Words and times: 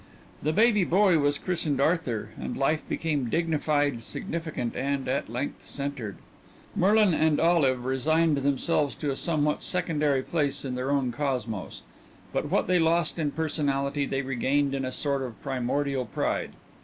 The 0.41 0.51
baby 0.51 0.83
boy 0.83 1.19
was 1.19 1.37
christened 1.37 1.79
Arthur, 1.79 2.29
and 2.39 2.57
life 2.57 2.81
became 2.89 3.29
dignified, 3.29 4.01
significant, 4.01 4.75
and, 4.75 5.07
at 5.07 5.29
length, 5.29 5.67
centered. 5.67 6.15
Merlin 6.75 7.13
and 7.13 7.39
Olive 7.39 7.85
resigned 7.85 8.37
themselves 8.37 8.95
to 8.95 9.11
a 9.11 9.15
somewhat 9.15 9.61
secondary 9.61 10.23
place 10.23 10.65
in 10.65 10.73
their 10.73 10.89
own 10.89 11.11
cosmos; 11.11 11.83
but 12.33 12.49
what 12.49 12.65
they 12.65 12.79
lost 12.79 13.19
in 13.19 13.29
personality 13.29 14.07
they 14.07 14.23
regained 14.23 14.73
in 14.73 14.85
a 14.85 14.91
sort 14.91 15.21
of 15.21 15.39
primordial 15.43 16.05
pride. 16.07 16.53